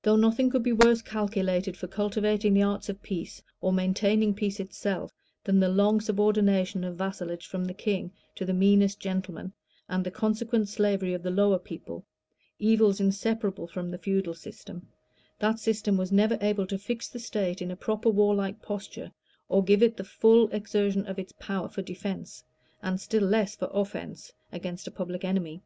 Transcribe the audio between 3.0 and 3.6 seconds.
peace,